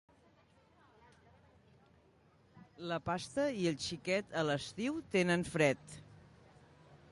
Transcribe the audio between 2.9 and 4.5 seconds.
La pasta i el xiquet a